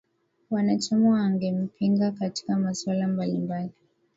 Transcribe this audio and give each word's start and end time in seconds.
Wanachama 0.49 1.09
wangempinga 1.09 2.11
katika 2.11 2.57
masuala 2.59 3.07
mbali 3.07 3.37
mbali 3.37 3.71